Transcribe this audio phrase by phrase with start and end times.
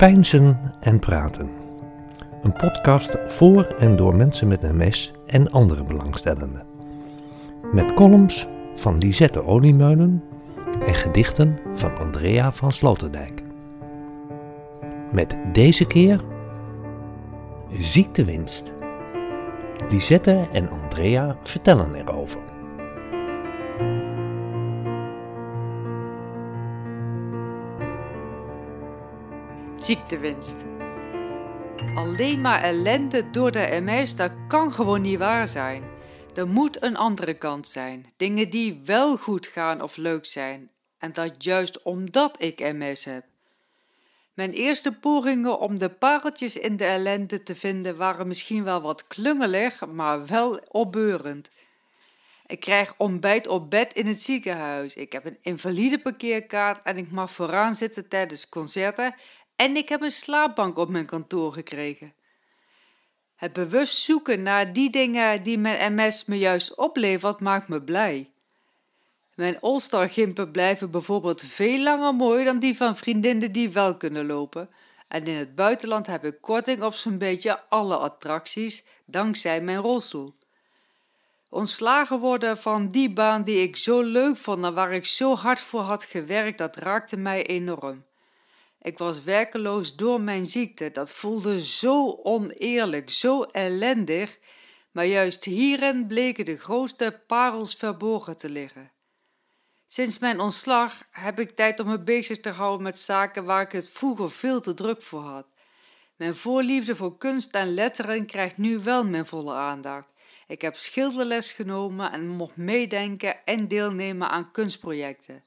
[0.00, 1.50] Pijnzen en Praten.
[2.42, 6.62] Een podcast voor en door mensen met MS en andere belangstellenden.
[7.72, 10.24] Met columns van Lisette Oliemeulen
[10.86, 13.42] en gedichten van Andrea van Sloterdijk.
[15.12, 16.20] Met deze keer
[17.78, 18.72] ziektewinst.
[19.88, 22.40] Lisette en Andrea vertellen erover.
[29.80, 30.64] Ziektewinst.
[31.94, 35.84] Alleen maar ellende door de MS, dat kan gewoon niet waar zijn.
[36.34, 38.06] Er moet een andere kant zijn.
[38.16, 40.70] Dingen die wel goed gaan of leuk zijn.
[40.98, 43.24] En dat juist omdat ik MS heb.
[44.34, 49.06] Mijn eerste pogingen om de pareltjes in de ellende te vinden waren misschien wel wat
[49.06, 51.50] klungelig, maar wel opbeurend.
[52.50, 54.94] Ik krijg ontbijt op bed in het ziekenhuis.
[54.94, 59.14] Ik heb een invalide parkeerkaart en ik mag vooraan zitten tijdens concerten.
[59.60, 62.14] En ik heb een slaapbank op mijn kantoor gekregen.
[63.36, 68.30] Het bewust zoeken naar die dingen die mijn MS me juist oplevert, maakt me blij.
[69.34, 74.26] Mijn All-Star gimpen blijven bijvoorbeeld veel langer mooi dan die van vriendinnen die wel kunnen
[74.26, 74.70] lopen.
[75.08, 80.34] En in het buitenland heb ik korting op zo'n beetje alle attracties, dankzij mijn rolstoel.
[81.48, 85.60] Ontslagen worden van die baan die ik zo leuk vond en waar ik zo hard
[85.60, 88.08] voor had gewerkt, dat raakte mij enorm.
[88.82, 90.90] Ik was werkeloos door mijn ziekte.
[90.90, 94.38] Dat voelde zo oneerlijk, zo ellendig,
[94.90, 98.92] maar juist hierin bleken de grootste parels verborgen te liggen.
[99.86, 103.72] Sinds mijn ontslag heb ik tijd om me bezig te houden met zaken waar ik
[103.72, 105.46] het vroeger veel te druk voor had.
[106.16, 110.12] Mijn voorliefde voor kunst en letteren krijgt nu wel mijn volle aandacht.
[110.46, 115.44] Ik heb schilderles genomen en mocht meedenken en deelnemen aan kunstprojecten.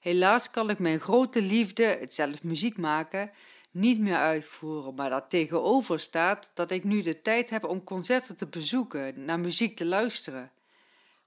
[0.00, 3.30] Helaas kan ik mijn grote liefde, het zelf muziek maken,
[3.70, 8.36] niet meer uitvoeren, maar dat tegenover staat dat ik nu de tijd heb om concerten
[8.36, 10.50] te bezoeken, naar muziek te luisteren.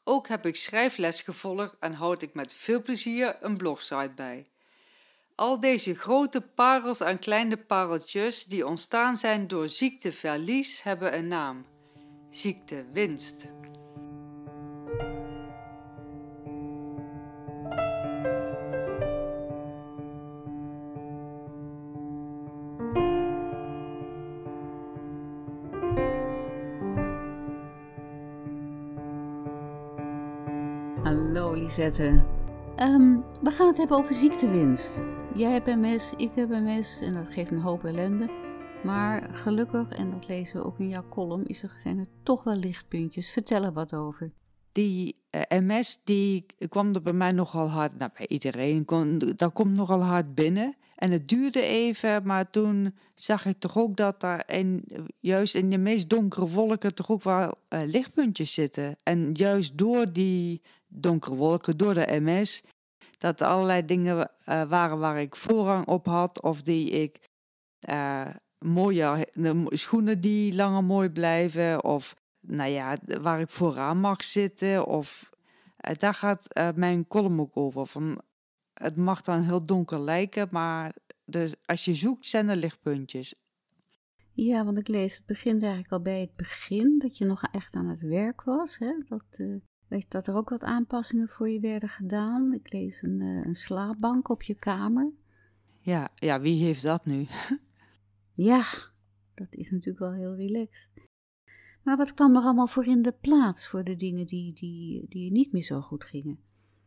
[0.03, 4.45] Ook heb ik schrijfles gevolgd en houd ik met veel plezier een blogsite bij.
[5.35, 11.65] Al deze grote parels en kleine pareltjes die ontstaan zijn door ziekteverlies hebben een naam:
[12.29, 13.45] ziektewinst.
[31.09, 32.23] Hallo Lisette.
[32.75, 35.01] Ehm, we gaan het hebben over ziektewinst.
[35.35, 38.29] Jij hebt MS, ik heb MS en dat geeft een hoop ellende.
[38.83, 42.43] Maar gelukkig, en dat lezen we ook in jouw column, is er, zijn er toch
[42.43, 43.29] wel lichtpuntjes.
[43.29, 44.31] Vertel er wat over.
[44.71, 49.53] Die eh, MS die kwam er bij mij nogal hard, nou bij iedereen, kon, dat
[49.53, 50.75] komt nogal hard binnen.
[50.95, 54.83] En het duurde even, maar toen zag ik toch ook dat daar in,
[55.19, 58.95] juist in de meest donkere wolken toch ook wel uh, lichtpuntjes zitten.
[59.03, 62.63] En juist door die donkere wolken, door de MS,
[63.17, 67.19] dat er allerlei dingen uh, waren waar ik voorrang op had of die ik
[67.89, 68.27] uh,
[68.57, 69.27] mooie
[69.69, 75.29] schoenen die langer mooi blijven of nou ja, waar ik vooraan mag zitten of
[75.97, 77.85] daar gaat mijn column ook over.
[77.85, 78.21] Van
[78.73, 80.95] het mag dan heel donker lijken, maar
[81.25, 83.35] dus als je zoekt zijn er lichtpuntjes.
[84.33, 87.73] Ja, want ik lees, het begint eigenlijk al bij het begin, dat je nog echt
[87.73, 88.77] aan het werk was.
[88.77, 88.93] Hè?
[89.07, 89.23] Dat,
[90.07, 92.53] dat er ook wat aanpassingen voor je werden gedaan.
[92.53, 95.11] Ik lees een, uh, een slaapbank op je kamer.
[95.79, 97.27] Ja, ja, wie heeft dat nu?
[98.51, 98.63] ja,
[99.33, 100.89] dat is natuurlijk wel heel relaxed.
[101.83, 105.31] Maar wat kwam er allemaal voor in de plaats voor de dingen die, die, die
[105.31, 106.39] niet meer zo goed gingen?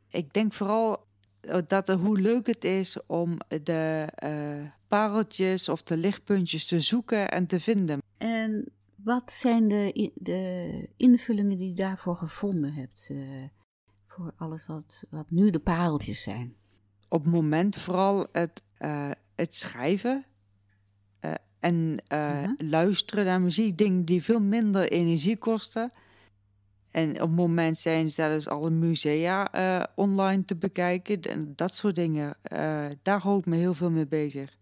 [0.08, 1.06] Ik denk vooral
[1.40, 7.30] eh, dat, hoe leuk het is om de uh, pareltjes of de lichtpuntjes te zoeken
[7.30, 8.00] en te vinden.
[8.19, 8.72] En
[9.04, 13.08] wat zijn de, de invullingen die je daarvoor gevonden hebt?
[13.10, 13.44] Uh,
[14.06, 16.54] voor alles wat, wat nu de pareltjes zijn?
[17.08, 20.25] Op het moment vooral het, uh, het schrijven.
[21.60, 22.50] en uh -huh.
[22.56, 25.90] luisteren naar muziek, dingen die veel minder energie kosten.
[26.93, 31.20] En op het moment zijn zelfs alle musea uh, online te bekijken.
[31.20, 32.37] En dat soort dingen.
[32.52, 34.56] Uh, daar hou ik me heel veel mee bezig.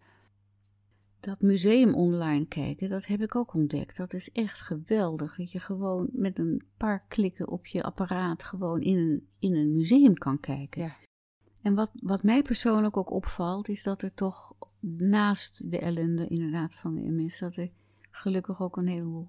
[1.21, 3.97] Dat museum online kijken, dat heb ik ook ontdekt.
[3.97, 5.35] Dat is echt geweldig.
[5.35, 9.73] Dat je gewoon met een paar klikken op je apparaat gewoon in een, in een
[9.73, 10.81] museum kan kijken.
[10.81, 10.95] Ja.
[11.61, 16.75] En wat, wat mij persoonlijk ook opvalt, is dat er toch naast de ellende inderdaad
[16.75, 17.69] van de MS, dat er
[18.11, 19.27] gelukkig ook een heleboel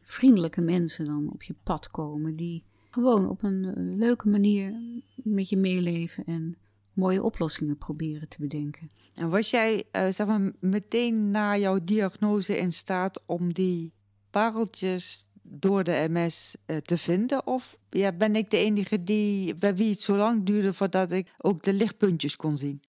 [0.00, 2.36] vriendelijke mensen dan op je pad komen.
[2.36, 4.74] Die gewoon op een leuke manier
[5.14, 6.56] met je meeleven en
[6.94, 8.90] mooie oplossingen proberen te bedenken.
[9.14, 13.92] En was jij uh, zeg maar, meteen na jouw diagnose in staat om die
[14.30, 17.46] pareltjes door de MS uh, te vinden?
[17.46, 21.34] Of ja, ben ik de enige die, bij wie het zo lang duurde voordat ik
[21.38, 22.80] ook de lichtpuntjes kon zien?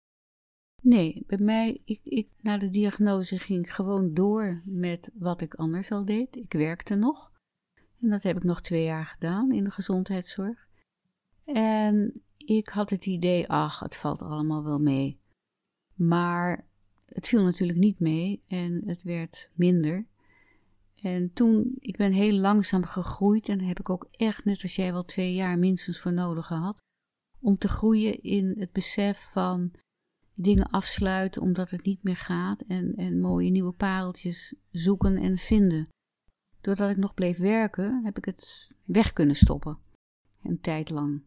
[0.81, 5.54] Nee, bij mij, ik, ik, na de diagnose ging ik gewoon door met wat ik
[5.54, 6.36] anders al deed.
[6.36, 7.31] Ik werkte nog.
[8.02, 10.68] En dat heb ik nog twee jaar gedaan in de gezondheidszorg.
[11.46, 15.19] En ik had het idee, ach, het valt allemaal wel mee.
[15.95, 16.68] Maar
[17.06, 20.06] het viel natuurlijk niet mee en het werd minder.
[21.01, 24.75] En toen, ik ben heel langzaam gegroeid en daar heb ik ook echt, net als
[24.75, 26.77] jij, wel twee jaar minstens voor nodig gehad.
[27.39, 29.71] Om te groeien in het besef van
[30.33, 35.89] dingen afsluiten omdat het niet meer gaat en, en mooie nieuwe pareltjes zoeken en vinden.
[36.62, 39.77] Doordat ik nog bleef werken, heb ik het weg kunnen stoppen.
[40.44, 41.21] Een tijd lang.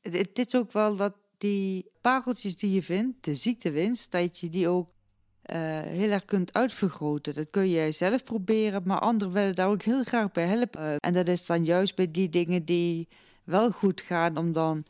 [0.00, 4.68] Het is ook wel dat die pareltjes die je vindt, de ziektewinst, dat je die
[4.68, 7.34] ook uh, heel erg kunt uitvergroten.
[7.34, 10.96] Dat kun je zelf proberen, maar anderen willen daar ook heel graag bij helpen.
[10.98, 13.08] En dat is dan juist bij die dingen die
[13.44, 14.84] wel goed gaan, om dan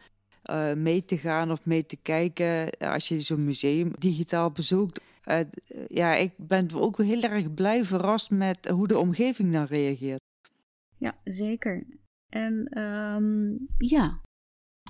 [0.51, 2.71] uh, mee te gaan of mee te kijken.
[2.79, 5.01] Als je zo'n museum digitaal bezoekt.
[5.87, 10.21] Ja, ik ben ook heel erg blij verrast met hoe de omgeving dan reageert.
[10.97, 11.87] Ja, zeker.
[12.29, 14.21] En um, ja,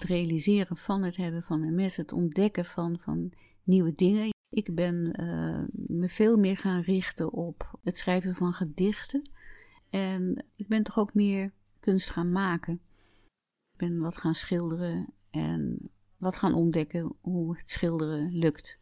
[0.04, 3.32] realiseren van het hebben van MS, het ontdekken van, van
[3.62, 4.28] nieuwe dingen.
[4.48, 9.30] Ik ben uh, me veel meer gaan richten op het schrijven van gedichten.
[9.90, 12.74] En ik ben toch ook meer kunst gaan maken.
[13.72, 18.78] Ik ben wat gaan schilderen en wat gaan ontdekken hoe het schilderen lukt.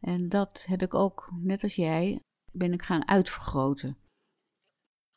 [0.00, 2.20] En dat heb ik ook, net als jij,
[2.52, 3.96] ben ik gaan uitvergroten.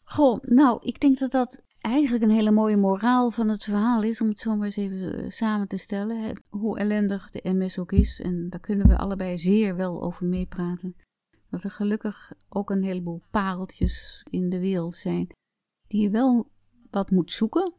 [0.03, 4.21] Goh, nou, ik denk dat dat eigenlijk een hele mooie moraal van het verhaal is,
[4.21, 6.43] om het zo maar eens even eh, samen te stellen.
[6.49, 10.95] Hoe ellendig de MS ook is, en daar kunnen we allebei zeer wel over meepraten.
[11.49, 15.27] Dat er gelukkig ook een heleboel pareltjes in de wereld zijn,
[15.87, 16.49] die je wel
[16.89, 17.73] wat moet zoeken,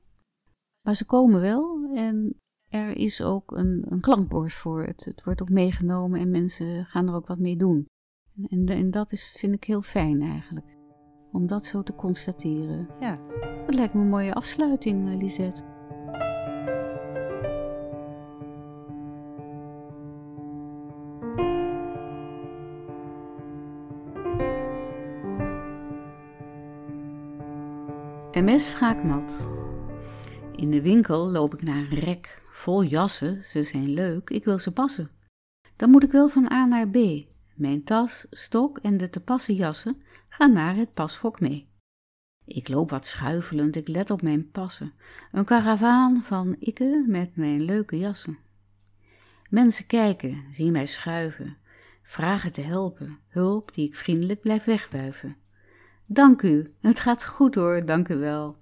[0.87, 1.91] maar ze komen wel.
[1.94, 2.38] En
[2.69, 4.85] er is ook een, een klankbord voor.
[4.85, 7.87] Het, het wordt ook meegenomen en mensen gaan er ook wat mee doen.
[8.49, 10.80] En, en dat is, vind ik heel fijn eigenlijk.
[11.32, 12.88] Om dat zo te constateren.
[13.00, 13.17] Ja.
[13.67, 15.62] Dat lijkt me een mooie afsluiting, eh, Lisette.
[28.33, 29.49] MS schaakmat.
[30.56, 34.59] In de winkel loop ik naar een rek vol jassen, ze zijn leuk, ik wil
[34.59, 35.11] ze passen.
[35.76, 36.97] Dan moet ik wel van A naar B.
[37.61, 41.69] Mijn tas, stok en de te passen jassen gaan naar het pashok mee.
[42.45, 44.93] Ik loop wat schuifelend, ik let op mijn passen.
[45.33, 48.39] Een karavaan van ikke met mijn leuke jassen.
[49.51, 51.57] Mensen kijken, zien mij schuiven,
[52.03, 55.37] vragen te helpen, hulp die ik vriendelijk blijf wegwuiven.
[56.07, 58.57] Dank u, het gaat goed hoor, dank u wel.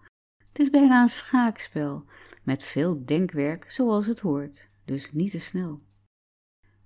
[0.49, 2.05] Het is bijna een schaakspel,
[2.43, 5.87] met veel denkwerk zoals het hoort, dus niet te snel.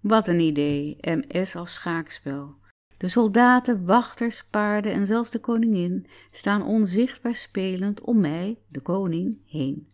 [0.02, 2.54] Wat een idee, MS als schaakspel.
[2.96, 9.38] De soldaten, wachters, paarden en zelfs de koningin staan onzichtbaar spelend om mij, de koning,
[9.46, 9.92] heen.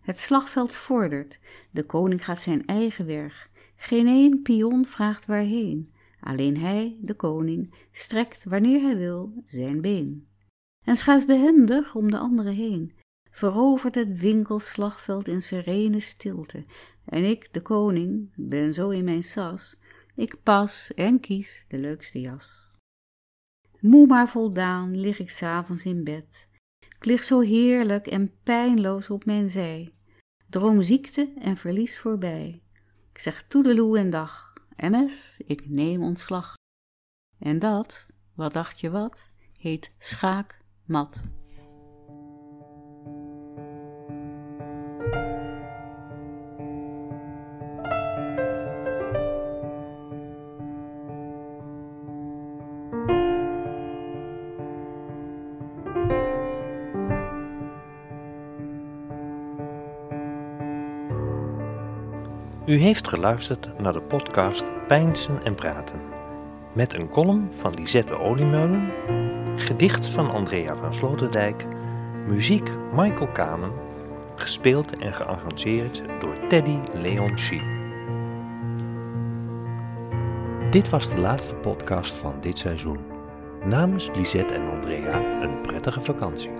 [0.00, 1.38] Het slagveld vordert,
[1.70, 3.50] de koning gaat zijn eigen weg.
[3.76, 10.28] Geen één pion vraagt waarheen, alleen hij, de koning, strekt wanneer hij wil zijn been.
[10.84, 12.92] En schuift behendig om de anderen heen,
[13.30, 16.64] verovert het winkelslagveld in serene stilte.
[17.04, 19.76] En ik, de koning, ben zo in mijn sas,
[20.14, 22.70] ik pas en kies de leukste jas.
[23.80, 26.48] Moe maar voldaan lig ik s'avonds in bed.
[26.96, 29.94] Ik lig zo heerlijk en pijnloos op mijn zij.
[30.48, 32.62] Droom ziekte en verlies voorbij.
[33.12, 34.52] Ik zeg toedeloe en dag.
[34.76, 36.54] MS, ik neem ontslag.
[37.38, 41.22] En dat, wat dacht je wat, heet schaakmat.
[62.66, 66.00] U heeft geluisterd naar de podcast Pijnsen en Praten.
[66.72, 68.92] Met een column van Lisette Oliemeulen,
[69.56, 71.66] gedicht van Andrea van Sloterdijk,
[72.26, 73.72] muziek Michael Kamen,
[74.36, 77.36] gespeeld en gearrangeerd door Teddy Leon.
[80.70, 82.98] Dit was de laatste podcast van dit seizoen.
[83.64, 86.50] Namens Lisette en Andrea een prettige vakantie.